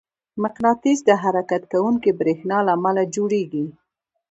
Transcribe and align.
مقناطیس 0.43 0.99
د 1.05 1.09
حرکت 1.23 1.61
کوونکي 1.71 2.11
برېښنا 2.19 2.57
له 2.65 2.71
امله 2.77 3.03
جوړېږي. 3.15 3.65